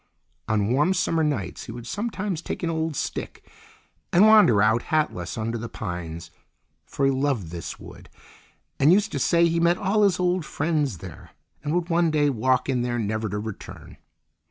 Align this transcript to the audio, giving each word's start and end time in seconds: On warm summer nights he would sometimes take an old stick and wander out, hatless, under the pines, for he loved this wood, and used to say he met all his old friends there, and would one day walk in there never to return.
On 0.47 0.69
warm 0.71 0.95
summer 0.95 1.23
nights 1.23 1.65
he 1.67 1.71
would 1.71 1.85
sometimes 1.85 2.41
take 2.41 2.63
an 2.63 2.71
old 2.71 2.95
stick 2.95 3.47
and 4.11 4.25
wander 4.25 4.59
out, 4.59 4.81
hatless, 4.81 5.37
under 5.37 5.59
the 5.59 5.69
pines, 5.69 6.31
for 6.87 7.05
he 7.05 7.11
loved 7.11 7.51
this 7.51 7.79
wood, 7.79 8.09
and 8.79 8.91
used 8.91 9.11
to 9.11 9.19
say 9.19 9.47
he 9.47 9.59
met 9.59 9.77
all 9.77 10.01
his 10.01 10.19
old 10.19 10.43
friends 10.43 10.97
there, 11.05 11.33
and 11.63 11.75
would 11.75 11.89
one 11.91 12.09
day 12.09 12.31
walk 12.31 12.67
in 12.67 12.81
there 12.81 12.97
never 12.97 13.29
to 13.29 13.37
return. 13.37 13.97